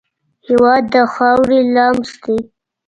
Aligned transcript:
هېواد 0.47 0.83
د 0.93 0.95
خاورې 1.13 1.59
لمس 1.75 2.11
دی. 2.23 2.37